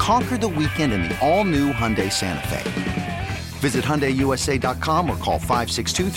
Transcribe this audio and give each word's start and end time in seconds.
Conquer 0.00 0.38
the 0.38 0.48
weekend 0.48 0.94
in 0.94 1.02
the 1.02 1.18
all 1.20 1.44
new 1.44 1.74
Hyundai 1.74 2.10
Santa 2.10 2.48
Fe. 2.48 3.28
Visit 3.58 3.84
HyundaiUSA.com 3.84 5.10
or 5.10 5.16
call 5.18 5.38
562 5.38 6.08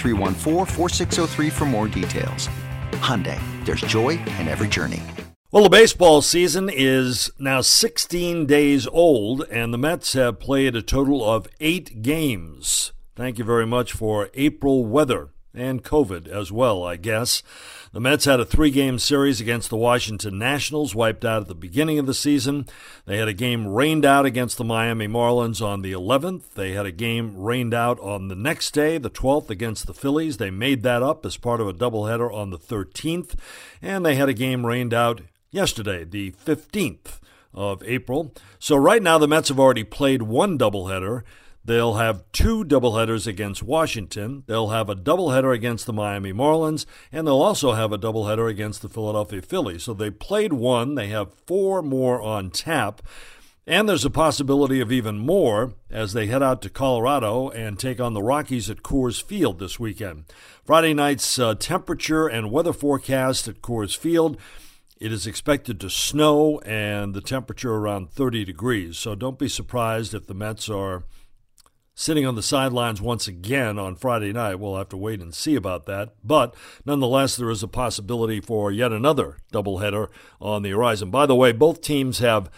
for 1.52 1.66
more 1.66 1.90
details. 1.90 2.48
Hyundai, 2.94 3.38
there's 3.66 3.82
joy 3.82 4.12
in 4.40 4.48
every 4.48 4.70
journey. 4.70 5.04
Well, 5.52 5.64
the 5.64 5.70
baseball 5.70 6.22
season 6.22 6.70
is 6.72 7.30
now 7.38 7.60
16 7.60 8.46
days 8.46 8.88
old, 8.88 9.42
and 9.52 9.74
the 9.74 9.78
Mets 9.78 10.14
have 10.14 10.40
played 10.40 10.78
a 10.78 10.82
total 10.82 11.22
of 11.30 11.50
eight 11.60 12.02
games. 12.02 12.94
Thank 13.18 13.38
you 13.38 13.44
very 13.44 13.68
much 13.68 13.92
for 13.92 14.30
April 14.34 14.86
weather 14.86 15.34
and 15.54 15.84
COVID 15.84 16.28
as 16.28 16.52
well, 16.52 16.84
I 16.84 16.96
guess. 16.96 17.44
The 17.92 18.00
Mets 18.00 18.26
had 18.26 18.40
a 18.40 18.46
three 18.46 18.72
game 18.72 18.98
series 18.98 19.40
against 19.40 19.70
the 19.70 19.78
Washington 19.78 20.40
Nationals, 20.40 20.96
wiped 20.96 21.24
out 21.24 21.44
at 21.44 21.48
the 21.48 21.56
beginning 21.56 22.00
of 22.00 22.08
the 22.08 22.14
season. 22.14 22.66
They 23.06 23.18
had 23.18 23.28
a 23.28 23.34
game 23.34 23.68
rained 23.68 24.04
out 24.04 24.26
against 24.26 24.58
the 24.58 24.64
Miami 24.64 25.08
Marlins 25.08 25.64
on 25.64 25.84
the 25.84 25.92
11th. 25.92 26.54
They 26.56 26.72
had 26.72 26.88
a 26.88 26.92
game 26.92 27.38
rained 27.38 27.74
out 27.74 28.00
on 28.00 28.30
the 28.30 28.36
next 28.36 28.72
day, 28.72 28.98
the 28.98 29.12
12th, 29.12 29.50
against 29.52 29.86
the 29.86 29.94
Phillies. 29.94 30.38
They 30.38 30.50
made 30.50 30.82
that 30.84 31.04
up 31.04 31.26
as 31.26 31.38
part 31.38 31.62
of 31.62 31.68
a 31.68 31.74
doubleheader 31.74 32.34
on 32.34 32.50
the 32.50 32.58
13th. 32.58 33.36
And 33.82 34.04
they 34.04 34.16
had 34.16 34.30
a 34.30 34.34
game 34.34 34.66
rained 34.66 34.94
out 34.94 35.22
yesterday, 35.52 36.04
the 36.04 36.32
15th 36.32 37.20
of 37.54 37.84
April. 37.84 38.34
So 38.58 38.76
right 38.76 39.04
now, 39.04 39.20
the 39.20 39.28
Mets 39.28 39.50
have 39.50 39.60
already 39.60 39.84
played 39.84 40.24
one 40.24 40.58
doubleheader. 40.58 41.22
They'll 41.66 41.94
have 41.94 42.24
two 42.34 42.66
doubleheaders 42.66 43.26
against 43.26 43.64
Washington. 43.64 44.44
They'll 44.48 44.70
have 44.70 44.90
a 44.90 44.96
doubleheader 44.96 45.56
against 45.56 45.86
the 45.86 45.94
Miami 45.94 46.34
Marlins, 46.34 46.86
and 47.12 47.26
they'll 47.26 47.42
also 47.42 47.72
have 47.72 47.94
a 47.94 47.98
doubleheader 47.98 48.50
against 48.50 48.82
the 48.82 48.90
Philadelphia 48.90 49.42
Phillies. 49.42 49.84
So 49.84 49.94
they 49.94 50.12
played 50.12 50.54
one. 50.54 50.96
They 50.96 51.08
have 51.08 51.34
four 51.34 51.82
more 51.82 52.22
on 52.22 52.50
tap. 52.50 53.02
And 53.66 53.88
there's 53.88 54.04
a 54.04 54.10
possibility 54.10 54.82
of 54.82 54.92
even 54.92 55.18
more 55.18 55.74
as 55.90 56.12
they 56.12 56.28
head 56.28 56.44
out 56.44 56.62
to 56.64 56.70
Colorado 56.70 57.48
and 57.50 57.80
take 57.80 58.02
on 58.02 58.14
the 58.14 58.22
Rockies 58.22 58.70
at 58.70 58.84
Coors 58.84 59.24
Field 59.24 59.60
this 59.60 59.80
weekend. 59.80 60.26
Friday 60.66 60.94
night's 60.94 61.40
uh, 61.40 61.56
temperature 61.56 62.28
and 62.28 62.52
weather 62.52 62.74
forecast 62.74 63.48
at 63.48 63.62
Coors 63.62 63.96
Field. 63.96 64.38
It 65.00 65.14
is 65.14 65.26
expected 65.26 65.80
to 65.80 65.90
snow 65.90 66.60
and 66.66 67.14
the 67.14 67.22
temperature 67.22 67.74
around 67.74 68.12
30 68.12 68.44
degrees. 68.44 68.98
So 68.98 69.16
don't 69.16 69.40
be 69.40 69.48
surprised 69.48 70.14
if 70.14 70.28
the 70.28 70.34
Mets 70.34 70.70
are 70.70 71.04
sitting 71.96 72.26
on 72.26 72.36
the 72.36 72.42
sidelines 72.42 73.02
once 73.02 73.28
again 73.28 73.78
on 73.78 73.96
Friday 73.96 74.34
night. 74.34 74.56
We'll 74.56 74.78
have 74.78 74.90
to 74.90 74.98
wait 74.98 75.22
and 75.22 75.34
see 75.34 75.56
about 75.56 75.86
that. 75.86 76.14
But 76.24 76.56
nonetheless, 76.86 77.36
there 77.36 77.50
is 77.50 77.64
a 77.64 77.68
possibility 77.68 78.40
for 78.40 78.72
yet 78.72 78.92
another 78.92 79.38
doubleheader 79.52 80.08
on 80.42 80.64
the 80.64 80.72
horizon. 80.72 81.12
By 81.12 81.26
the 81.26 81.36
way, 81.36 81.52
both 81.52 81.82
teams 81.82 82.20
have 82.20 82.50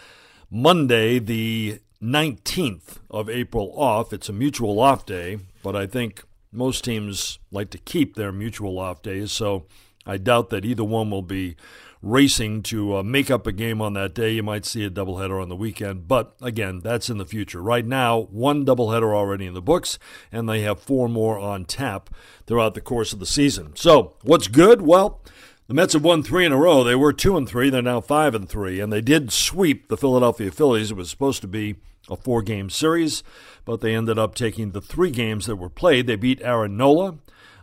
Monday, 0.50 1.18
the 1.18 1.80
19th 2.02 2.98
of 3.10 3.28
April 3.28 3.72
off. 3.76 4.12
It's 4.12 4.28
a 4.28 4.32
mutual 4.32 4.80
off 4.80 5.04
day, 5.06 5.38
but 5.62 5.74
I 5.76 5.86
think 5.86 6.22
most 6.52 6.84
teams 6.84 7.38
like 7.50 7.70
to 7.70 7.78
keep 7.78 8.14
their 8.14 8.32
mutual 8.32 8.78
off 8.78 9.02
days, 9.02 9.32
so 9.32 9.66
I 10.06 10.16
doubt 10.18 10.50
that 10.50 10.64
either 10.64 10.84
one 10.84 11.10
will 11.10 11.22
be 11.22 11.56
racing 12.02 12.62
to 12.62 12.98
uh, 12.98 13.02
make 13.02 13.30
up 13.30 13.46
a 13.46 13.52
game 13.52 13.80
on 13.82 13.94
that 13.94 14.14
day. 14.14 14.32
You 14.32 14.42
might 14.42 14.64
see 14.64 14.84
a 14.84 14.90
doubleheader 14.90 15.42
on 15.42 15.48
the 15.48 15.56
weekend, 15.56 16.06
but 16.06 16.36
again, 16.40 16.80
that's 16.80 17.10
in 17.10 17.18
the 17.18 17.26
future. 17.26 17.62
Right 17.62 17.84
now, 17.84 18.22
one 18.30 18.64
doubleheader 18.64 19.14
already 19.14 19.46
in 19.46 19.54
the 19.54 19.62
books, 19.62 19.98
and 20.30 20.48
they 20.48 20.60
have 20.60 20.80
four 20.80 21.08
more 21.08 21.38
on 21.38 21.64
tap 21.64 22.10
throughout 22.46 22.74
the 22.74 22.80
course 22.80 23.12
of 23.12 23.18
the 23.18 23.26
season. 23.26 23.74
So, 23.74 24.14
what's 24.22 24.46
good? 24.46 24.82
Well, 24.82 25.20
the 25.66 25.74
Mets 25.74 25.94
have 25.94 26.04
won 26.04 26.22
three 26.22 26.46
in 26.46 26.52
a 26.52 26.56
row. 26.56 26.84
They 26.84 26.94
were 26.94 27.12
two 27.12 27.36
and 27.36 27.48
three. 27.48 27.70
They're 27.70 27.82
now 27.82 28.00
five 28.00 28.34
and 28.34 28.48
three, 28.48 28.78
and 28.78 28.92
they 28.92 29.00
did 29.00 29.32
sweep 29.32 29.88
the 29.88 29.96
Philadelphia 29.96 30.52
Phillies. 30.52 30.92
It 30.92 30.96
was 30.96 31.10
supposed 31.10 31.40
to 31.40 31.48
be 31.48 31.76
a 32.08 32.16
four-game 32.16 32.70
series, 32.70 33.24
but 33.64 33.80
they 33.80 33.94
ended 33.94 34.16
up 34.16 34.36
taking 34.36 34.70
the 34.70 34.80
three 34.80 35.10
games 35.10 35.46
that 35.46 35.56
were 35.56 35.68
played. 35.68 36.06
They 36.06 36.14
beat 36.14 36.40
Aaron 36.42 36.76
Nola. 36.76 37.16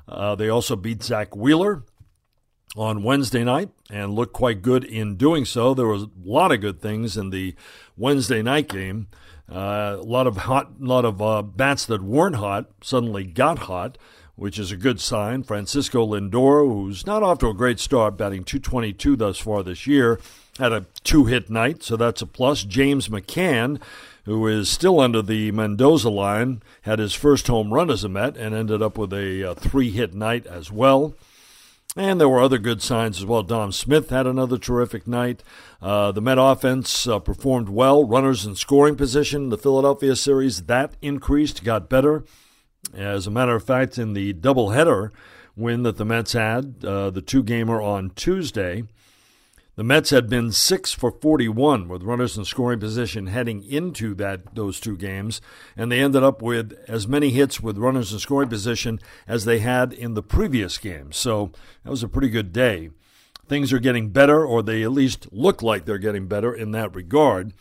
Uh, 0.05 0.35
they 0.35 0.49
also 0.49 0.75
beat 0.75 1.01
Zack 1.01 1.33
Wheeler 1.33 1.83
on 2.75 3.03
Wednesday 3.03 3.44
night 3.44 3.69
and 3.89 4.13
looked 4.13 4.34
quite 4.34 4.61
good 4.61 4.84
in 4.84 5.16
doing 5.16 5.45
so. 5.45 5.73
There 5.73 5.88
was 5.88 6.03
a 6.03 6.09
lot 6.23 6.51
of 6.51 6.61
good 6.61 6.81
things 6.81 7.17
in 7.17 7.29
the 7.29 7.56
Wednesday 7.97 8.41
night 8.41 8.67
game. 8.67 9.07
Uh, 9.51 9.97
a 10.00 10.03
lot 10.03 10.25
of 10.25 10.38
hot, 10.38 10.81
lot 10.81 11.06
of 11.06 11.22
uh, 11.22 11.41
bats 11.41 11.85
that 11.85 12.01
weren't 12.01 12.38
hot 12.38 12.66
suddenly 12.81 13.23
got 13.23 13.59
hot, 13.59 13.97
which 14.35 14.57
is 14.57 14.72
a 14.72 14.78
good 14.78 15.00
sign. 15.00 15.44
Francisco 15.44 16.06
Lindor, 16.07 16.67
who's 16.67 17.06
not 17.06 17.22
off 17.22 17.39
to 17.39 17.50
a 17.50 17.53
great 17.53 17.79
start, 17.79 18.17
batting 18.17 18.44
222 18.44 19.16
thus 19.16 19.38
far 19.38 19.62
this 19.62 19.85
year, 19.85 20.19
had 20.57 20.72
a 20.72 20.85
two-hit 21.03 21.50
night, 21.50 21.83
so 21.83 21.97
that's 21.97 22.22
a 22.22 22.25
plus. 22.25 22.63
James 22.63 23.09
McCann, 23.09 23.81
who 24.25 24.47
is 24.47 24.69
still 24.69 25.00
under 25.00 25.22
the 25.22 25.51
Mendoza 25.51 26.09
line, 26.09 26.63
had 26.83 27.00
his 27.00 27.13
first 27.13 27.47
home 27.47 27.73
run 27.73 27.91
as 27.91 28.03
a 28.03 28.09
Met 28.09 28.38
and 28.38 28.56
ended 28.56 28.81
up 28.81 28.97
with 28.97 29.13
a, 29.13 29.41
a 29.41 29.51
uh, 29.51 29.53
three-hit 29.53 30.13
night 30.13 30.47
as 30.47 30.72
well. 30.72 31.13
And 31.95 32.19
there 32.19 32.29
were 32.29 32.41
other 32.41 32.57
good 32.57 32.81
signs 32.81 33.19
as 33.19 33.25
well. 33.25 33.43
Dom 33.43 33.71
Smith 33.71 34.09
had 34.09 34.25
another 34.25 34.57
terrific 34.57 35.05
night. 35.05 35.43
Uh, 35.79 36.11
the 36.11 36.21
Met 36.21 36.39
offense 36.39 37.07
uh, 37.07 37.19
performed 37.19 37.69
well. 37.69 38.03
Runners 38.03 38.45
in 38.45 38.55
scoring 38.55 38.95
position. 38.95 39.49
The 39.49 39.59
Philadelphia 39.59 40.15
series, 40.15 40.63
that 40.63 40.95
increased, 41.03 41.63
got 41.63 41.89
better. 41.89 42.23
As 42.95 43.27
a 43.27 43.31
matter 43.31 43.55
of 43.55 43.63
fact, 43.63 43.99
in 43.99 44.13
the 44.13 44.33
doubleheader 44.33 45.11
win 45.55 45.83
that 45.83 45.97
the 45.97 46.05
Mets 46.05 46.33
had, 46.33 46.83
uh, 46.83 47.11
the 47.11 47.21
two 47.21 47.43
gamer 47.43 47.79
on 47.79 48.09
Tuesday, 48.15 48.83
the 49.75 49.84
Mets 49.84 50.11
had 50.11 50.29
been 50.29 50.51
6 50.51 50.94
for 50.94 51.11
41 51.11 51.88
with 51.88 52.03
runners 52.03 52.38
in 52.38 52.45
scoring 52.45 52.79
position 52.79 53.28
heading 53.28 53.63
into 53.63 54.13
that 54.16 54.53
those 54.53 54.79
two 54.79 54.95
games, 54.95 55.41
and 55.75 55.91
they 55.91 56.00
ended 56.00 56.23
up 56.23 56.41
with 56.41 56.73
as 56.88 57.07
many 57.07 57.31
hits 57.31 57.59
with 57.59 57.78
runners 57.78 58.13
in 58.13 58.19
scoring 58.19 58.50
position 58.50 59.00
as 59.28 59.45
they 59.45 59.59
had 59.59 59.91
in 59.91 60.13
the 60.13 60.22
previous 60.22 60.78
game. 60.78 61.12
So 61.12 61.51
that 61.83 61.89
was 61.89 62.03
a 62.03 62.07
pretty 62.07 62.29
good 62.29 62.53
day. 62.53 62.91
Things 63.47 63.73
are 63.73 63.79
getting 63.79 64.09
better, 64.09 64.45
or 64.45 64.62
they 64.62 64.83
at 64.83 64.91
least 64.91 65.28
look 65.31 65.62
like 65.62 65.85
they're 65.85 65.97
getting 65.97 66.28
better 66.28 66.53
in 66.53 66.72
that 66.72 66.95
regard, 66.95 67.53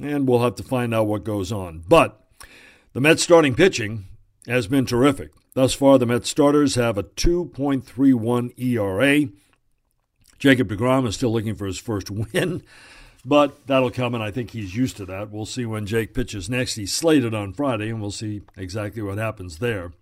and 0.00 0.26
we'll 0.26 0.42
have 0.42 0.56
to 0.56 0.62
find 0.62 0.94
out 0.94 1.06
what 1.06 1.22
goes 1.22 1.52
on. 1.52 1.84
But 1.86 2.24
the 2.92 3.00
Mets 3.00 3.22
starting 3.22 3.54
pitching 3.54 4.06
has 4.46 4.66
been 4.66 4.86
terrific. 4.86 5.32
Thus 5.54 5.74
far, 5.74 5.98
the 5.98 6.06
Mets 6.06 6.30
starters 6.30 6.76
have 6.76 6.96
a 6.96 7.02
2.31 7.02 8.58
ERA. 8.58 9.28
Jacob 10.38 10.68
DeGrom 10.68 11.06
is 11.06 11.16
still 11.16 11.32
looking 11.32 11.54
for 11.54 11.66
his 11.66 11.78
first 11.78 12.10
win, 12.10 12.62
but 13.24 13.66
that'll 13.66 13.90
come, 13.90 14.14
and 14.14 14.22
I 14.22 14.30
think 14.30 14.50
he's 14.50 14.76
used 14.76 14.96
to 14.98 15.06
that. 15.06 15.30
We'll 15.30 15.46
see 15.46 15.66
when 15.66 15.86
Jake 15.86 16.14
pitches 16.14 16.48
next. 16.48 16.76
He's 16.76 16.92
slated 16.92 17.34
on 17.34 17.52
Friday, 17.52 17.88
and 17.90 18.00
we'll 18.00 18.10
see 18.10 18.42
exactly 18.56 19.02
what 19.02 19.18
happens 19.18 19.58
there. 19.58 19.92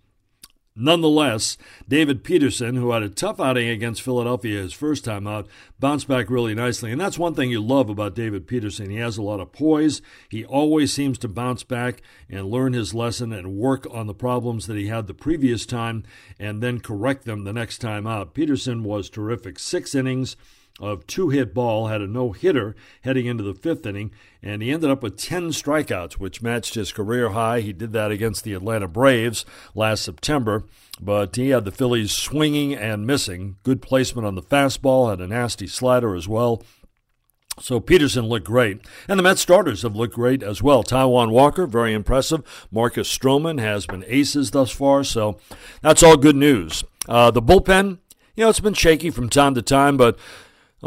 Nonetheless, 0.78 1.56
David 1.88 2.22
Peterson, 2.22 2.76
who 2.76 2.90
had 2.90 3.02
a 3.02 3.08
tough 3.08 3.40
outing 3.40 3.68
against 3.68 4.02
Philadelphia 4.02 4.60
his 4.60 4.74
first 4.74 5.04
time 5.04 5.26
out, 5.26 5.48
bounced 5.80 6.06
back 6.06 6.28
really 6.28 6.54
nicely. 6.54 6.92
And 6.92 7.00
that's 7.00 7.18
one 7.18 7.34
thing 7.34 7.50
you 7.50 7.62
love 7.62 7.88
about 7.88 8.14
David 8.14 8.46
Peterson. 8.46 8.90
He 8.90 8.98
has 8.98 9.16
a 9.16 9.22
lot 9.22 9.40
of 9.40 9.52
poise. 9.52 10.02
He 10.28 10.44
always 10.44 10.92
seems 10.92 11.16
to 11.18 11.28
bounce 11.28 11.62
back 11.62 12.02
and 12.28 12.50
learn 12.50 12.74
his 12.74 12.92
lesson 12.92 13.32
and 13.32 13.56
work 13.56 13.86
on 13.90 14.06
the 14.06 14.14
problems 14.14 14.66
that 14.66 14.76
he 14.76 14.88
had 14.88 15.06
the 15.06 15.14
previous 15.14 15.64
time 15.64 16.04
and 16.38 16.62
then 16.62 16.80
correct 16.80 17.24
them 17.24 17.44
the 17.44 17.54
next 17.54 17.78
time 17.78 18.06
out. 18.06 18.34
Peterson 18.34 18.84
was 18.84 19.08
terrific. 19.08 19.58
Six 19.58 19.94
innings, 19.94 20.36
of 20.78 21.06
two 21.06 21.30
hit 21.30 21.54
ball, 21.54 21.86
had 21.86 22.02
a 22.02 22.06
no 22.06 22.32
hitter 22.32 22.76
heading 23.02 23.26
into 23.26 23.42
the 23.42 23.54
fifth 23.54 23.86
inning, 23.86 24.10
and 24.42 24.62
he 24.62 24.70
ended 24.70 24.90
up 24.90 25.02
with 25.02 25.16
10 25.16 25.48
strikeouts, 25.48 26.14
which 26.14 26.42
matched 26.42 26.74
his 26.74 26.92
career 26.92 27.30
high. 27.30 27.60
He 27.60 27.72
did 27.72 27.92
that 27.92 28.10
against 28.10 28.44
the 28.44 28.52
Atlanta 28.52 28.86
Braves 28.86 29.46
last 29.74 30.02
September, 30.02 30.64
but 31.00 31.36
he 31.36 31.50
had 31.50 31.64
the 31.64 31.72
Phillies 31.72 32.12
swinging 32.12 32.74
and 32.74 33.06
missing. 33.06 33.56
Good 33.62 33.80
placement 33.80 34.26
on 34.26 34.34
the 34.34 34.42
fastball, 34.42 35.10
had 35.10 35.20
a 35.20 35.26
nasty 35.26 35.66
slider 35.66 36.14
as 36.14 36.28
well. 36.28 36.62
So 37.58 37.80
Peterson 37.80 38.26
looked 38.26 38.46
great. 38.46 38.80
And 39.08 39.18
the 39.18 39.22
Mets 39.22 39.40
starters 39.40 39.82
have 39.82 39.96
looked 39.96 40.14
great 40.14 40.42
as 40.42 40.62
well. 40.62 40.84
Taijuan 40.84 41.30
Walker, 41.30 41.66
very 41.66 41.94
impressive. 41.94 42.42
Marcus 42.70 43.08
Stroman 43.16 43.58
has 43.60 43.86
been 43.86 44.04
aces 44.06 44.50
thus 44.50 44.70
far. 44.70 45.04
So 45.04 45.38
that's 45.80 46.02
all 46.02 46.18
good 46.18 46.36
news. 46.36 46.84
Uh, 47.08 47.30
the 47.30 47.40
bullpen, 47.40 47.98
you 48.34 48.44
know, 48.44 48.50
it's 48.50 48.60
been 48.60 48.74
shaky 48.74 49.10
from 49.10 49.30
time 49.30 49.54
to 49.54 49.62
time, 49.62 49.96
but 49.96 50.18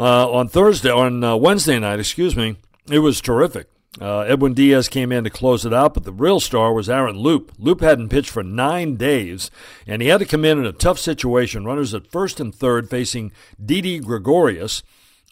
uh, 0.00 0.32
on 0.32 0.48
Thursday, 0.48 0.90
on 0.90 1.22
uh, 1.22 1.36
Wednesday 1.36 1.78
night, 1.78 2.00
excuse 2.00 2.34
me, 2.34 2.56
it 2.90 3.00
was 3.00 3.20
terrific. 3.20 3.68
Uh, 4.00 4.20
Edwin 4.20 4.54
Diaz 4.54 4.88
came 4.88 5.12
in 5.12 5.24
to 5.24 5.30
close 5.30 5.66
it 5.66 5.74
out, 5.74 5.92
but 5.92 6.04
the 6.04 6.12
real 6.12 6.40
star 6.40 6.72
was 6.72 6.88
Aaron 6.88 7.18
Loup. 7.18 7.52
Loup 7.58 7.82
hadn't 7.82 8.08
pitched 8.08 8.30
for 8.30 8.42
nine 8.42 8.96
days, 8.96 9.50
and 9.86 10.00
he 10.00 10.08
had 10.08 10.20
to 10.20 10.24
come 10.24 10.44
in 10.44 10.58
in 10.58 10.64
a 10.64 10.72
tough 10.72 10.98
situation. 10.98 11.66
Runners 11.66 11.92
at 11.92 12.10
first 12.10 12.40
and 12.40 12.54
third 12.54 12.88
facing 12.88 13.30
Didi 13.62 13.98
Gregorius. 13.98 14.82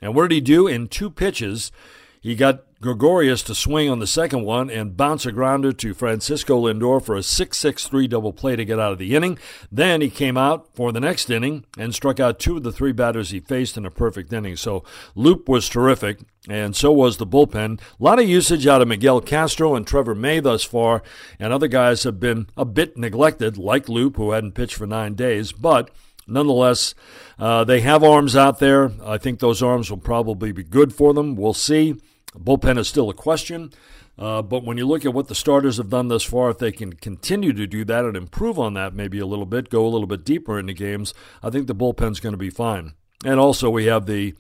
And 0.02 0.14
what 0.14 0.28
did 0.28 0.34
he 0.34 0.40
do? 0.42 0.66
In 0.66 0.86
two 0.86 1.08
pitches, 1.08 1.72
he 2.20 2.34
got 2.34 2.64
Gregorius 2.80 3.42
to 3.42 3.56
swing 3.56 3.90
on 3.90 3.98
the 3.98 4.06
second 4.06 4.44
one 4.44 4.70
and 4.70 4.96
bounce 4.96 5.26
a 5.26 5.32
grounder 5.32 5.72
to 5.72 5.94
Francisco 5.94 6.62
Lindor 6.62 7.04
for 7.04 7.16
a 7.16 7.24
6 7.24 7.58
6 7.58 7.88
3 7.88 8.06
double 8.06 8.32
play 8.32 8.54
to 8.54 8.64
get 8.64 8.78
out 8.78 8.92
of 8.92 8.98
the 8.98 9.16
inning. 9.16 9.36
Then 9.72 10.00
he 10.00 10.08
came 10.08 10.36
out 10.36 10.68
for 10.74 10.92
the 10.92 11.00
next 11.00 11.28
inning 11.28 11.64
and 11.76 11.92
struck 11.92 12.20
out 12.20 12.38
two 12.38 12.58
of 12.58 12.62
the 12.62 12.70
three 12.70 12.92
batters 12.92 13.30
he 13.30 13.40
faced 13.40 13.76
in 13.76 13.84
a 13.84 13.90
perfect 13.90 14.32
inning. 14.32 14.54
So 14.54 14.84
Loup 15.16 15.48
was 15.48 15.68
terrific, 15.68 16.20
and 16.48 16.76
so 16.76 16.92
was 16.92 17.16
the 17.16 17.26
bullpen. 17.26 17.80
A 17.80 17.82
lot 17.98 18.20
of 18.20 18.28
usage 18.28 18.68
out 18.68 18.80
of 18.80 18.86
Miguel 18.86 19.20
Castro 19.22 19.74
and 19.74 19.84
Trevor 19.84 20.14
May 20.14 20.38
thus 20.38 20.62
far, 20.62 21.02
and 21.40 21.52
other 21.52 21.68
guys 21.68 22.04
have 22.04 22.20
been 22.20 22.46
a 22.56 22.64
bit 22.64 22.96
neglected, 22.96 23.58
like 23.58 23.88
Loup, 23.88 24.16
who 24.16 24.30
hadn't 24.30 24.54
pitched 24.54 24.76
for 24.76 24.86
nine 24.86 25.14
days, 25.14 25.50
but 25.50 25.90
nonetheless, 26.28 26.94
uh, 27.40 27.64
they 27.64 27.80
have 27.80 28.04
arms 28.04 28.36
out 28.36 28.60
there. 28.60 28.92
I 29.04 29.18
think 29.18 29.40
those 29.40 29.64
arms 29.64 29.90
will 29.90 29.98
probably 29.98 30.52
be 30.52 30.62
good 30.62 30.94
for 30.94 31.12
them. 31.12 31.34
We'll 31.34 31.54
see. 31.54 31.96
Bullpen 32.36 32.78
is 32.78 32.88
still 32.88 33.10
a 33.10 33.14
question. 33.14 33.72
Uh, 34.18 34.42
but 34.42 34.64
when 34.64 34.76
you 34.76 34.86
look 34.86 35.04
at 35.04 35.14
what 35.14 35.28
the 35.28 35.34
starters 35.34 35.76
have 35.76 35.90
done 35.90 36.08
thus 36.08 36.24
far, 36.24 36.50
if 36.50 36.58
they 36.58 36.72
can 36.72 36.92
continue 36.92 37.52
to 37.52 37.66
do 37.66 37.84
that 37.84 38.04
and 38.04 38.16
improve 38.16 38.58
on 38.58 38.74
that 38.74 38.92
maybe 38.92 39.20
a 39.20 39.26
little 39.26 39.46
bit, 39.46 39.70
go 39.70 39.86
a 39.86 39.88
little 39.88 40.08
bit 40.08 40.24
deeper 40.24 40.58
into 40.58 40.72
games, 40.72 41.14
I 41.40 41.50
think 41.50 41.68
the 41.68 41.74
bullpen's 41.74 42.18
going 42.18 42.32
to 42.32 42.38
be 42.38 42.50
fine. 42.50 42.94
And 43.24 43.38
also, 43.38 43.70
we 43.70 43.86
have 43.86 44.06
the 44.06 44.34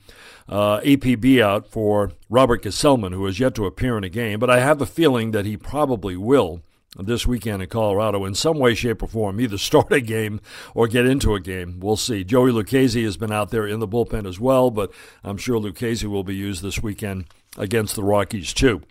uh, 0.48 0.80
APB 0.80 1.40
out 1.40 1.66
for 1.66 2.12
Robert 2.28 2.62
Gsellman, 2.62 3.12
who 3.12 3.24
has 3.26 3.38
yet 3.38 3.54
to 3.56 3.66
appear 3.66 3.96
in 3.98 4.04
a 4.04 4.08
game, 4.08 4.38
but 4.38 4.50
I 4.50 4.60
have 4.60 4.80
a 4.80 4.86
feeling 4.86 5.30
that 5.32 5.46
he 5.46 5.56
probably 5.56 6.16
will 6.16 6.62
this 6.96 7.26
weekend 7.26 7.62
in 7.62 7.68
Colorado 7.68 8.24
in 8.24 8.34
some 8.34 8.58
way, 8.58 8.74
shape, 8.74 9.02
or 9.02 9.08
form, 9.08 9.40
either 9.40 9.58
start 9.58 9.92
a 9.92 10.00
game 10.00 10.40
or 10.74 10.88
get 10.88 11.06
into 11.06 11.34
a 11.34 11.40
game. 11.40 11.80
We'll 11.80 11.96
see. 11.96 12.24
Joey 12.24 12.50
Lucchesi 12.50 13.04
has 13.04 13.16
been 13.16 13.32
out 13.32 13.50
there 13.50 13.66
in 13.66 13.80
the 13.80 13.88
bullpen 13.88 14.26
as 14.26 14.40
well, 14.40 14.70
but 14.70 14.92
I'm 15.22 15.36
sure 15.36 15.60
Lucchesi 15.60 16.06
will 16.06 16.24
be 16.24 16.34
used 16.34 16.62
this 16.62 16.82
weekend 16.82 17.26
against 17.56 17.94
the 17.94 18.02
Rockies, 18.02 18.52
too. 18.52 18.82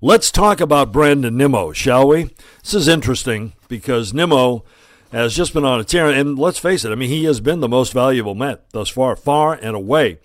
Let's 0.00 0.30
talk 0.30 0.60
about 0.60 0.92
Brandon 0.92 1.36
Nimmo, 1.36 1.72
shall 1.72 2.08
we? 2.08 2.34
This 2.62 2.74
is 2.74 2.88
interesting 2.88 3.52
because 3.68 4.12
Nimmo 4.12 4.64
has 5.12 5.36
just 5.36 5.52
been 5.52 5.64
on 5.64 5.78
a 5.78 5.84
tear, 5.84 6.08
and 6.08 6.38
let's 6.38 6.58
face 6.58 6.84
it, 6.84 6.90
I 6.90 6.94
mean, 6.94 7.08
he 7.08 7.24
has 7.24 7.40
been 7.40 7.60
the 7.60 7.68
most 7.68 7.92
valuable 7.92 8.34
Met 8.34 8.70
thus 8.70 8.88
far, 8.88 9.14
far 9.14 9.54
and 9.54 9.76
away. 9.76 10.18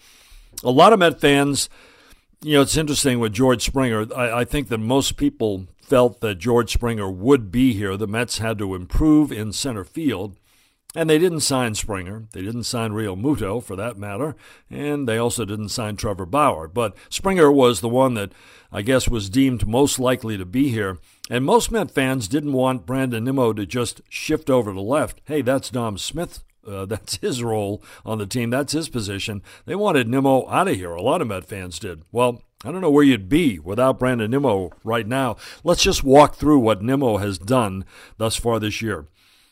A 0.63 0.71
lot 0.71 0.93
of 0.93 0.99
Met 0.99 1.19
fans, 1.21 1.69
you 2.41 2.53
know, 2.53 2.61
it's 2.61 2.77
interesting 2.77 3.19
with 3.19 3.33
George 3.33 3.63
Springer. 3.63 4.07
I, 4.15 4.39
I 4.39 4.45
think 4.45 4.69
that 4.69 4.77
most 4.79 5.17
people 5.17 5.67
felt 5.87 6.19
that 6.19 6.35
George 6.35 6.73
Springer 6.73 7.09
would 7.09 7.49
be 7.49 7.73
here. 7.73 7.95
The 7.95 8.07
Mets 8.07 8.39
had 8.39 8.57
to 8.59 8.75
improve 8.75 9.31
in 9.31 9.53
center 9.53 9.85
field. 9.85 10.35
And 10.95 11.09
they 11.09 11.19
didn't 11.19 11.41
sign 11.41 11.75
Springer. 11.75 12.25
They 12.33 12.41
didn't 12.41 12.63
sign 12.63 12.91
Realmuto, 12.91 13.63
for 13.63 13.75
that 13.75 13.97
matter. 13.97 14.35
And 14.69 15.07
they 15.07 15.17
also 15.17 15.45
didn't 15.45 15.69
sign 15.69 15.95
Trevor 15.95 16.25
Bauer. 16.25 16.67
But 16.67 16.95
Springer 17.09 17.51
was 17.51 17.81
the 17.81 17.89
one 17.89 18.15
that 18.15 18.31
I 18.71 18.81
guess 18.81 19.07
was 19.07 19.29
deemed 19.29 19.67
most 19.67 19.99
likely 19.99 20.37
to 20.37 20.45
be 20.45 20.69
here. 20.69 20.97
And 21.29 21.45
most 21.45 21.71
Met 21.71 21.91
fans 21.91 22.27
didn't 22.27 22.53
want 22.53 22.85
Brandon 22.85 23.23
Nimmo 23.23 23.53
to 23.53 23.65
just 23.65 24.01
shift 24.09 24.49
over 24.49 24.73
to 24.73 24.81
left. 24.81 25.21
Hey, 25.25 25.41
that's 25.41 25.69
Dom 25.69 25.97
Smith. 25.97 26.43
Uh, 26.67 26.85
that's 26.87 27.17
his 27.17 27.43
role 27.43 27.81
on 28.05 28.17
the 28.17 28.25
team. 28.25 28.49
That's 28.49 28.73
his 28.73 28.89
position. 28.89 29.41
They 29.65 29.75
wanted 29.75 30.07
Nimmo 30.07 30.49
out 30.49 30.67
of 30.67 30.75
here. 30.75 30.91
A 30.91 31.01
lot 31.01 31.21
of 31.21 31.27
Met 31.27 31.45
fans 31.45 31.79
did. 31.79 32.01
Well, 32.11 32.41
I 32.63 32.71
don't 32.71 32.81
know 32.81 32.89
where 32.89 33.03
you'd 33.03 33.29
be 33.29 33.59
without 33.59 33.99
Brandon 33.99 34.31
Nimmo 34.31 34.71
right 34.83 35.07
now. 35.07 35.37
Let's 35.63 35.83
just 35.83 36.03
walk 36.03 36.35
through 36.35 36.59
what 36.59 36.81
Nimmo 36.81 37.17
has 37.17 37.37
done 37.37 37.85
thus 38.17 38.35
far 38.35 38.59
this 38.59 38.81
year. 38.81 39.07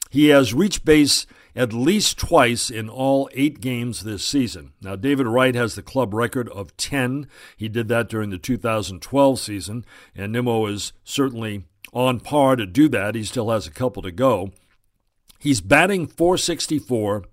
He 0.09 0.29
has 0.29 0.53
reached 0.53 0.85
base 0.85 1.27
at 1.55 1.71
least 1.71 2.17
twice 2.17 2.69
in 2.69 2.89
all 2.89 3.29
eight 3.33 3.61
games 3.61 4.03
this 4.03 4.25
season. 4.25 4.73
Now, 4.81 4.95
David 4.95 5.27
Wright 5.27 5.55
has 5.55 5.75
the 5.75 5.81
club 5.81 6.13
record 6.13 6.49
of 6.49 6.75
10. 6.77 7.27
He 7.55 7.69
did 7.69 7.87
that 7.89 8.09
during 8.09 8.29
the 8.29 8.37
2012 8.37 9.39
season, 9.39 9.85
and 10.15 10.33
Nimmo 10.33 10.65
is 10.65 10.91
certainly 11.03 11.65
on 11.93 12.19
par 12.19 12.55
to 12.55 12.65
do 12.65 12.89
that. 12.89 13.15
He 13.15 13.23
still 13.23 13.51
has 13.51 13.67
a 13.67 13.71
couple 13.71 14.01
to 14.01 14.11
go. 14.11 14.51
He's 15.39 15.61
batting 15.61 16.07
464, 16.07 17.23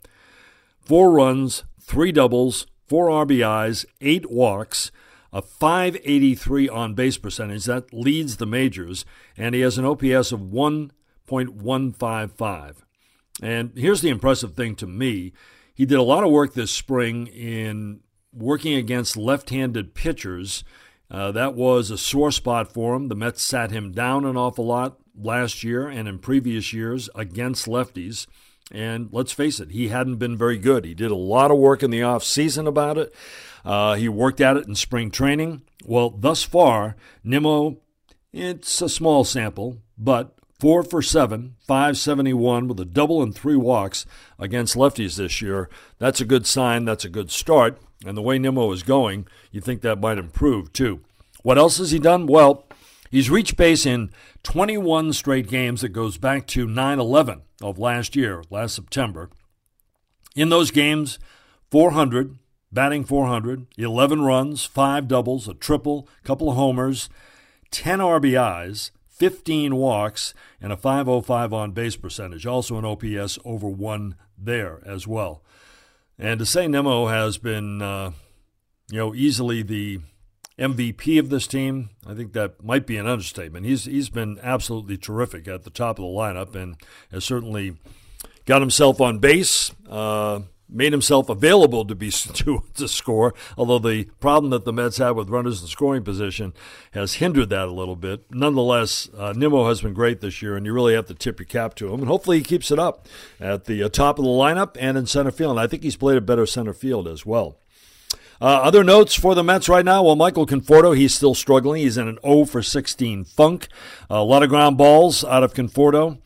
four 0.81 1.11
runs, 1.11 1.65
three 1.81 2.13
doubles, 2.13 2.67
four 2.87 3.09
RBIs, 3.09 3.87
eight 4.01 4.31
walks 4.31 4.93
a 5.33 5.43
583 5.43 6.69
on 6.69 6.95
base 6.95 7.19
percentage. 7.19 7.65
That 7.65 7.93
leads 7.93 8.37
the 8.37 8.47
majors, 8.47 9.05
and 9.37 9.53
he 9.55 9.61
has 9.63 9.79
an 9.79 9.85
OPS 9.85 10.31
of 10.33 10.41
1.155. 10.41 12.75
And 13.43 13.73
here's 13.75 14.03
the 14.03 14.11
impressive 14.11 14.55
thing 14.55 14.77
to 14.77 14.87
me 14.87 15.33
he 15.75 15.87
did 15.87 15.99
a 15.99 16.03
lot 16.03 16.23
of 16.23 16.31
work 16.31 16.55
this 16.55 16.71
spring 16.71 17.27
in 17.29 18.01
working 18.33 18.75
against 18.75 19.17
left 19.17 19.51
handed 19.51 19.95
pitchers. 19.95 20.65
Uh, 21.11 21.33
that 21.33 21.55
was 21.55 21.91
a 21.91 21.99
sore 21.99 22.31
spot 22.31 22.73
for 22.73 22.95
him. 22.95 23.09
The 23.09 23.15
Mets 23.15 23.43
sat 23.43 23.71
him 23.71 23.93
down 23.93 24.25
an 24.25 24.37
awful 24.37 24.67
lot 24.67 24.99
last 25.15 25.63
year 25.63 25.89
and 25.89 26.09
in 26.09 26.19
previous 26.19 26.73
years 26.73 27.11
against 27.15 27.67
lefties. 27.67 28.27
And 28.73 29.11
let's 29.13 29.33
face 29.33 29.61
it, 29.61 29.71
he 29.71 29.89
hadn't 29.89 30.17
been 30.17 30.37
very 30.37 30.57
good. 30.57 30.87
He 30.87 30.95
did 30.95 31.11
a 31.11 31.17
lot 31.17 31.51
of 31.51 31.59
work 31.59 31.83
in 31.83 31.91
the 31.91 32.03
off 32.03 32.25
season 32.25 32.67
about 32.67 32.97
it. 32.97 33.15
Uh, 33.65 33.95
he 33.95 34.09
worked 34.09 34.41
at 34.41 34.57
it 34.57 34.67
in 34.67 34.75
spring 34.75 35.11
training. 35.11 35.63
Well, 35.85 36.09
thus 36.11 36.43
far, 36.43 36.97
Nimmo, 37.23 37.77
it's 38.33 38.81
a 38.81 38.89
small 38.89 39.25
sample, 39.25 39.83
but 39.99 40.35
four 40.59 40.83
for 40.83 41.03
seven, 41.03 41.57
571 41.67 42.67
with 42.67 42.81
a 42.81 42.87
double 42.87 43.23
and 43.23 43.35
three 43.35 43.57
walks 43.57 44.07
against 44.39 44.75
lefties 44.75 45.17
this 45.17 45.43
year. 45.43 45.69
That's 45.99 46.23
a 46.23 46.25
good 46.25 46.47
sign. 46.47 46.87
That's 46.87 47.05
a 47.05 47.11
good 47.11 47.31
start. 47.31 47.79
And 48.07 48.17
the 48.17 48.23
way 48.23 48.39
Nimmo 48.39 48.73
is 48.73 48.83
going, 48.83 49.27
you 49.51 49.61
think 49.61 49.83
that 49.83 50.01
might 50.01 50.19
improve 50.19 50.73
too. 50.73 51.03
What 51.43 51.59
else 51.59 51.77
has 51.77 51.91
he 51.91 51.99
done? 51.99 52.27
Well, 52.27 52.65
he's 53.13 53.31
reached 53.31 53.57
base 53.57 53.87
in 53.87 54.11
21 54.43 55.13
straight 55.13 55.47
games 55.47 55.83
that 55.83 55.91
goes 55.91 56.19
back 56.19 56.49
to 56.49 56.67
9 56.67 56.99
11 56.99 57.43
of 57.61 57.79
last 57.79 58.17
year, 58.17 58.43
last 58.51 58.75
September. 58.75 59.31
In 60.35 60.49
those 60.49 60.73
games, 60.73 61.21
400, 61.71 62.39
batting 62.73 63.05
400, 63.05 63.67
11 63.77 64.23
runs, 64.23 64.65
5 64.65 65.07
doubles, 65.07 65.47
a 65.47 65.55
triple, 65.55 66.09
couple 66.25 66.51
of 66.51 66.57
homers, 66.57 67.09
10 67.71 68.01
RBIs, 68.01 68.91
15 69.09 69.77
walks, 69.77 70.35
and 70.61 70.73
a 70.73 70.77
505 70.77 71.53
on 71.53 71.71
base 71.73 71.97
percentage. 71.97 72.47
Also 72.47 72.77
an 72.79 72.85
OPS 72.85 73.39
over 73.45 73.69
1 73.69 74.17
there 74.37 74.83
as 74.85 75.07
well. 75.07 75.45
And 76.19 76.39
to 76.41 76.47
say 76.47 76.67
Nimmo 76.67 77.07
has 77.07 77.39
been, 77.39 77.83
uh, 77.83 78.13
you 78.91 78.99
know, 78.99 79.15
easily 79.15 79.63
the 79.63 80.01
MVP 80.59 81.19
of 81.19 81.31
this 81.31 81.47
team, 81.47 81.91
I 82.07 82.15
think 82.15 82.33
that 82.33 82.63
might 82.63 82.87
be 82.87 82.97
an 82.97 83.07
understatement. 83.07 83.67
He's 83.67 83.85
he's 83.85 84.11
been 84.11 84.39
absolutely 84.43 84.97
terrific 84.97 85.49
at 85.49 85.65
the 85.65 85.71
top 85.71 85.99
of 85.99 86.03
the 86.03 86.09
lineup 86.11 86.55
and 86.55 86.77
has 87.11 87.25
certainly 87.25 87.77
got 88.45 88.61
himself 88.61 89.01
on 89.01 89.19
base. 89.19 89.73
Uh, 89.89 90.41
made 90.73 90.93
himself 90.93 91.29
available 91.29 91.85
to 91.85 91.95
be 91.95 92.11
to, 92.11 92.63
to 92.75 92.89
score. 92.89 93.35
Although 93.57 93.79
the 93.79 94.05
problem 94.21 94.51
that 94.51 94.65
the 94.65 94.73
Mets 94.73 94.99
have 94.99 95.17
with 95.17 95.29
runners 95.29 95.61
in 95.61 95.69
scoring 95.69 96.03
position 96.03 96.55
has 96.93 97.15
hindered 97.15 97.51
that 97.51 97.69
a 97.69 97.73
little 97.73 97.97
bit. 97.97 98.25
Nonetheless, 98.31 99.09
uh, 99.17 99.33
Nimmo 99.37 99.69
has 99.69 99.83
been 99.83 99.95
great 99.95 100.21
this 100.21 100.43
year, 100.43 100.57
and 100.57 100.67
you 100.67 100.73
really 100.73 100.95
have 100.95 101.07
to 101.07 101.15
tip 101.15 101.39
your 101.39 101.47
cap 101.47 101.75
to 101.77 101.93
him. 101.93 102.01
And 102.01 102.09
hopefully, 102.09 102.39
he 102.39 102.45
keeps 102.45 102.71
it 102.71 102.79
up 102.79 103.07
at 103.39 103.67
the 103.67 103.83
uh, 103.83 103.89
top 103.89 104.19
of 104.19 104.25
the 104.25 104.31
lineup 104.31 104.77
and 104.81 104.97
in 104.97 105.07
center 105.07 105.31
field. 105.31 105.53
And 105.53 105.61
I 105.61 105.67
think 105.67 105.83
he's 105.83 105.97
played 105.97 106.17
a 106.17 106.23
better 106.23 106.47
center 106.47 106.73
field 106.73 107.07
as 107.07 107.27
well. 107.27 107.59
Uh, 108.43 108.59
other 108.65 108.83
notes 108.83 109.15
for 109.15 109.37
the 109.37 109.45
Mets 109.45 109.69
right 109.69 109.85
now. 109.85 110.03
Well, 110.03 110.17
Michael 110.17 110.49
Conforto, 110.49 110.97
he's 110.97 111.15
still 111.15 111.33
struggling. 111.33 111.81
He's 111.81 111.97
in 111.97 112.09
an 112.09 112.19
0 112.27 112.47
for 112.47 112.61
16 112.61 113.23
funk. 113.23 113.69
a 114.11 114.25
lot 114.25 114.43
of 114.43 114.49
ground 114.49 114.77
balls 114.77 115.23
out 115.23 115.45
of 115.45 115.55
Conforto. 115.55 116.19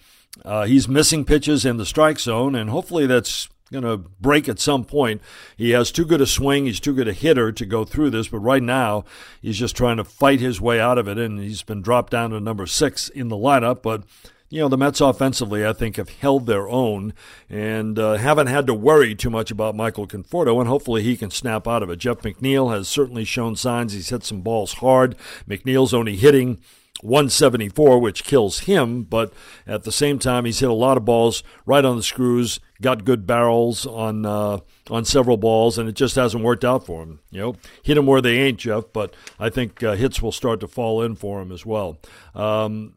Uh, 0.42 0.64
he's 0.64 0.88
missing 0.88 1.26
pitches 1.26 1.66
in 1.66 1.76
the 1.76 1.84
strike 1.84 2.18
zone, 2.18 2.54
and 2.54 2.70
hopefully 2.70 3.06
that's 3.06 3.50
going 3.70 3.84
to 3.84 3.98
break 4.18 4.48
at 4.48 4.58
some 4.58 4.82
point. 4.82 5.20
He 5.58 5.72
has 5.72 5.92
too 5.92 6.06
good 6.06 6.22
a 6.22 6.26
swing. 6.26 6.64
He's 6.64 6.80
too 6.80 6.94
good 6.94 7.06
a 7.06 7.12
hitter 7.12 7.52
to 7.52 7.66
go 7.66 7.84
through 7.84 8.08
this. 8.08 8.28
But 8.28 8.38
right 8.38 8.62
now, 8.62 9.04
he's 9.42 9.58
just 9.58 9.76
trying 9.76 9.98
to 9.98 10.04
fight 10.04 10.40
his 10.40 10.58
way 10.58 10.80
out 10.80 10.96
of 10.96 11.08
it. 11.08 11.18
And 11.18 11.38
he's 11.38 11.62
been 11.62 11.82
dropped 11.82 12.12
down 12.12 12.30
to 12.30 12.40
number 12.40 12.66
six 12.66 13.10
in 13.10 13.28
the 13.28 13.36
lineup. 13.36 13.82
But 13.82 14.04
you 14.48 14.60
know, 14.60 14.68
the 14.68 14.78
Mets 14.78 15.00
offensively, 15.00 15.66
I 15.66 15.72
think, 15.72 15.96
have 15.96 16.08
held 16.08 16.46
their 16.46 16.68
own 16.68 17.14
and 17.50 17.98
uh, 17.98 18.14
haven't 18.14 18.46
had 18.46 18.66
to 18.68 18.74
worry 18.74 19.14
too 19.14 19.30
much 19.30 19.50
about 19.50 19.74
Michael 19.74 20.06
Conforto, 20.06 20.60
and 20.60 20.68
hopefully 20.68 21.02
he 21.02 21.16
can 21.16 21.30
snap 21.30 21.66
out 21.66 21.82
of 21.82 21.90
it. 21.90 21.96
Jeff 21.96 22.18
McNeil 22.18 22.72
has 22.72 22.88
certainly 22.88 23.24
shown 23.24 23.56
signs 23.56 23.92
he's 23.92 24.10
hit 24.10 24.24
some 24.24 24.42
balls 24.42 24.74
hard. 24.74 25.16
McNeil's 25.48 25.92
only 25.92 26.16
hitting 26.16 26.60
174, 27.02 27.98
which 27.98 28.24
kills 28.24 28.60
him, 28.60 29.02
but 29.02 29.32
at 29.66 29.82
the 29.82 29.92
same 29.92 30.18
time, 30.18 30.44
he's 30.44 30.60
hit 30.60 30.70
a 30.70 30.74
lot 30.74 30.96
of 30.96 31.04
balls 31.04 31.42
right 31.66 31.84
on 31.84 31.96
the 31.96 32.02
screws, 32.02 32.60
got 32.80 33.04
good 33.04 33.26
barrels 33.26 33.84
on 33.84 34.24
uh, 34.24 34.60
on 34.90 35.04
several 35.04 35.36
balls, 35.36 35.76
and 35.76 35.88
it 35.88 35.94
just 35.96 36.14
hasn't 36.14 36.44
worked 36.44 36.64
out 36.64 36.86
for 36.86 37.02
him. 37.02 37.20
You 37.30 37.40
know, 37.40 37.56
hit 37.82 37.98
him 37.98 38.06
where 38.06 38.22
they 38.22 38.38
ain't, 38.38 38.58
Jeff, 38.58 38.84
but 38.92 39.14
I 39.38 39.50
think 39.50 39.82
uh, 39.82 39.94
hits 39.94 40.22
will 40.22 40.32
start 40.32 40.60
to 40.60 40.68
fall 40.68 41.02
in 41.02 41.16
for 41.16 41.42
him 41.42 41.52
as 41.52 41.66
well. 41.66 41.98
Um, 42.34 42.94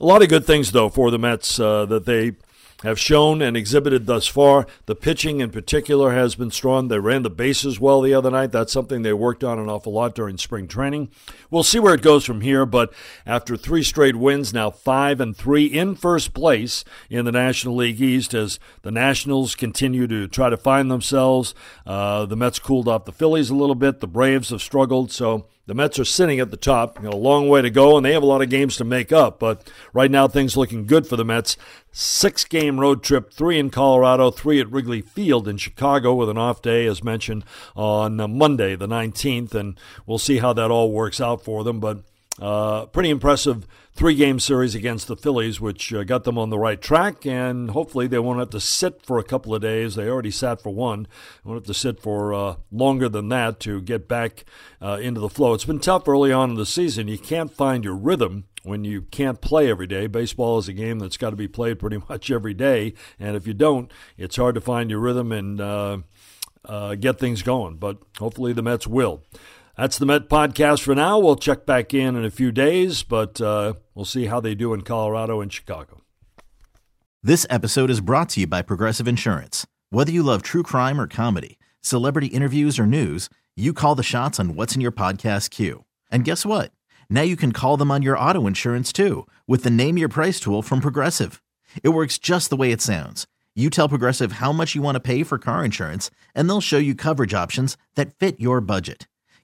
a 0.00 0.04
lot 0.04 0.22
of 0.22 0.28
good 0.28 0.46
things, 0.46 0.72
though, 0.72 0.88
for 0.88 1.10
the 1.10 1.18
Mets 1.18 1.58
uh, 1.58 1.84
that 1.86 2.04
they 2.04 2.32
have 2.82 2.98
shown 2.98 3.42
and 3.42 3.56
exhibited 3.56 4.06
thus 4.06 4.28
far. 4.28 4.66
The 4.86 4.94
pitching, 4.94 5.40
in 5.40 5.50
particular, 5.50 6.12
has 6.12 6.36
been 6.36 6.52
strong. 6.52 6.86
They 6.86 7.00
ran 7.00 7.24
the 7.24 7.30
bases 7.30 7.80
well 7.80 8.00
the 8.00 8.14
other 8.14 8.30
night. 8.30 8.52
That's 8.52 8.72
something 8.72 9.02
they 9.02 9.12
worked 9.12 9.42
on 9.42 9.58
an 9.58 9.68
awful 9.68 9.92
lot 9.92 10.14
during 10.14 10.38
spring 10.38 10.68
training. 10.68 11.10
We'll 11.50 11.64
see 11.64 11.80
where 11.80 11.94
it 11.94 12.02
goes 12.02 12.24
from 12.24 12.42
here, 12.42 12.64
but 12.64 12.92
after 13.26 13.56
three 13.56 13.82
straight 13.82 14.14
wins, 14.14 14.54
now 14.54 14.70
five 14.70 15.20
and 15.20 15.36
three 15.36 15.66
in 15.66 15.96
first 15.96 16.34
place 16.34 16.84
in 17.10 17.24
the 17.24 17.32
National 17.32 17.74
League 17.74 18.00
East 18.00 18.32
as 18.32 18.60
the 18.82 18.92
Nationals 18.92 19.56
continue 19.56 20.06
to 20.06 20.28
try 20.28 20.48
to 20.48 20.56
find 20.56 20.88
themselves. 20.88 21.54
Uh, 21.84 22.26
the 22.26 22.36
Mets 22.36 22.60
cooled 22.60 22.86
off 22.86 23.06
the 23.06 23.12
Phillies 23.12 23.50
a 23.50 23.56
little 23.56 23.74
bit. 23.74 23.98
The 23.98 24.06
Braves 24.06 24.50
have 24.50 24.62
struggled, 24.62 25.10
so 25.10 25.46
the 25.68 25.74
Mets 25.74 25.98
are 25.98 26.04
sitting 26.06 26.40
at 26.40 26.50
the 26.50 26.56
top. 26.56 26.98
A 27.04 27.10
long 27.10 27.46
way 27.46 27.60
to 27.60 27.68
go, 27.68 27.98
and 27.98 28.04
they 28.04 28.14
have 28.14 28.22
a 28.22 28.26
lot 28.26 28.40
of 28.40 28.48
games 28.48 28.78
to 28.78 28.84
make 28.84 29.12
up. 29.12 29.38
But 29.38 29.70
right 29.92 30.10
now, 30.10 30.26
things 30.26 30.56
looking 30.56 30.86
good 30.86 31.06
for 31.06 31.16
the 31.16 31.26
Mets. 31.26 31.58
Six 31.92 32.46
game 32.46 32.80
road 32.80 33.02
trip, 33.02 33.30
three 33.30 33.58
in 33.58 33.68
Colorado, 33.68 34.30
three 34.30 34.60
at 34.60 34.72
Wrigley 34.72 35.02
Field 35.02 35.46
in 35.46 35.58
Chicago, 35.58 36.14
with 36.14 36.30
an 36.30 36.38
off 36.38 36.62
day, 36.62 36.86
as 36.86 37.04
mentioned, 37.04 37.44
on 37.76 38.16
Monday, 38.38 38.76
the 38.76 38.88
19th. 38.88 39.54
And 39.54 39.78
we'll 40.06 40.16
see 40.16 40.38
how 40.38 40.54
that 40.54 40.70
all 40.70 40.90
works 40.90 41.20
out 41.20 41.44
for 41.44 41.62
them. 41.64 41.80
But 41.80 41.98
uh, 42.40 42.86
pretty 42.86 43.10
impressive 43.10 43.66
three 43.98 44.14
game 44.14 44.38
series 44.38 44.76
against 44.76 45.08
the 45.08 45.16
Phillies, 45.16 45.60
which 45.60 45.92
uh, 45.92 46.04
got 46.04 46.22
them 46.22 46.38
on 46.38 46.50
the 46.50 46.58
right 46.58 46.80
track, 46.80 47.26
and 47.26 47.72
hopefully 47.72 48.06
they 48.06 48.20
won't 48.20 48.38
have 48.38 48.50
to 48.50 48.60
sit 48.60 49.04
for 49.04 49.18
a 49.18 49.24
couple 49.24 49.52
of 49.52 49.60
days. 49.60 49.96
They 49.96 50.08
already 50.08 50.30
sat 50.30 50.62
for 50.62 50.70
one. 50.70 51.08
They 51.42 51.50
won't 51.50 51.62
have 51.62 51.66
to 51.66 51.74
sit 51.74 51.98
for 51.98 52.32
uh, 52.32 52.54
longer 52.70 53.08
than 53.08 53.28
that 53.30 53.58
to 53.60 53.82
get 53.82 54.06
back 54.06 54.44
uh, 54.80 55.00
into 55.02 55.18
the 55.18 55.28
flow. 55.28 55.52
It's 55.52 55.64
been 55.64 55.80
tough 55.80 56.06
early 56.06 56.30
on 56.30 56.50
in 56.50 56.56
the 56.56 56.64
season. 56.64 57.08
You 57.08 57.18
can't 57.18 57.52
find 57.52 57.82
your 57.82 57.96
rhythm 57.96 58.44
when 58.62 58.84
you 58.84 59.02
can't 59.02 59.40
play 59.40 59.68
every 59.68 59.88
day. 59.88 60.06
Baseball 60.06 60.58
is 60.58 60.68
a 60.68 60.72
game 60.72 61.00
that's 61.00 61.16
got 61.16 61.30
to 61.30 61.36
be 61.36 61.48
played 61.48 61.78
pretty 61.80 62.00
much 62.08 62.30
every 62.30 62.54
day, 62.54 62.94
and 63.18 63.34
if 63.34 63.48
you 63.48 63.52
don't, 63.52 63.90
it's 64.16 64.36
hard 64.36 64.54
to 64.54 64.60
find 64.60 64.90
your 64.90 65.00
rhythm 65.00 65.32
and 65.32 65.60
uh, 65.60 65.98
uh, 66.64 66.94
get 66.94 67.18
things 67.18 67.42
going. 67.42 67.78
But 67.78 67.98
hopefully 68.20 68.52
the 68.52 68.62
Mets 68.62 68.86
will. 68.86 69.24
That's 69.78 69.96
the 69.96 70.06
Met 70.06 70.28
podcast 70.28 70.82
for 70.82 70.96
now. 70.96 71.20
We'll 71.20 71.36
check 71.36 71.64
back 71.64 71.94
in 71.94 72.16
in 72.16 72.24
a 72.24 72.32
few 72.32 72.50
days, 72.50 73.04
but 73.04 73.40
uh, 73.40 73.74
we'll 73.94 74.04
see 74.04 74.26
how 74.26 74.40
they 74.40 74.56
do 74.56 74.74
in 74.74 74.80
Colorado 74.80 75.40
and 75.40 75.52
Chicago. 75.52 76.02
This 77.22 77.46
episode 77.48 77.88
is 77.88 78.00
brought 78.00 78.28
to 78.30 78.40
you 78.40 78.48
by 78.48 78.60
Progressive 78.60 79.06
Insurance. 79.06 79.68
Whether 79.90 80.10
you 80.10 80.24
love 80.24 80.42
true 80.42 80.64
crime 80.64 81.00
or 81.00 81.06
comedy, 81.06 81.60
celebrity 81.80 82.26
interviews 82.26 82.76
or 82.76 82.88
news, 82.88 83.30
you 83.54 83.72
call 83.72 83.94
the 83.94 84.02
shots 84.02 84.40
on 84.40 84.56
what's 84.56 84.74
in 84.74 84.80
your 84.80 84.90
podcast 84.90 85.50
queue. 85.50 85.84
And 86.10 86.24
guess 86.24 86.44
what? 86.44 86.72
Now 87.08 87.22
you 87.22 87.36
can 87.36 87.52
call 87.52 87.76
them 87.76 87.92
on 87.92 88.02
your 88.02 88.18
auto 88.18 88.48
insurance 88.48 88.92
too 88.92 89.28
with 89.46 89.62
the 89.62 89.70
Name 89.70 89.96
Your 89.96 90.08
Price 90.08 90.40
tool 90.40 90.60
from 90.60 90.80
Progressive. 90.80 91.40
It 91.84 91.90
works 91.90 92.18
just 92.18 92.50
the 92.50 92.56
way 92.56 92.72
it 92.72 92.80
sounds. 92.80 93.28
You 93.54 93.70
tell 93.70 93.88
Progressive 93.88 94.32
how 94.32 94.50
much 94.50 94.74
you 94.74 94.82
want 94.82 94.96
to 94.96 95.00
pay 95.00 95.22
for 95.22 95.38
car 95.38 95.64
insurance, 95.64 96.10
and 96.34 96.48
they'll 96.48 96.60
show 96.60 96.78
you 96.78 96.96
coverage 96.96 97.32
options 97.32 97.76
that 97.94 98.18
fit 98.18 98.40
your 98.40 98.60
budget. 98.60 99.06